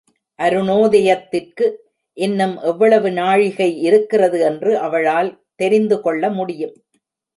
அருணோதயத்திற்கு 0.39 1.65
இன்னும் 2.17 2.55
எவ்வளவு 2.61 3.11
நாழிகை 3.11 3.69
இருக்கிறது 3.81 4.39
என்று 4.39 4.77
அவளால் 4.77 5.31
தெரிந்து 5.55 5.97
கொள்ளமுடியும். 5.97 6.75